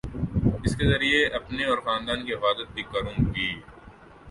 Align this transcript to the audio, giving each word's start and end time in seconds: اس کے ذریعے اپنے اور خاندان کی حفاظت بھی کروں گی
اس 0.63 0.75
کے 0.75 0.85
ذریعے 0.85 1.19
اپنے 1.39 1.65
اور 1.65 1.77
خاندان 1.85 2.25
کی 2.25 2.33
حفاظت 2.33 2.73
بھی 2.73 2.83
کروں 2.91 3.17
گی 3.35 3.49